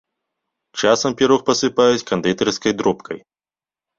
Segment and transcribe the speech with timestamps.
[0.83, 3.17] Часам пірог пасыпаюць кандытарскай дробкай.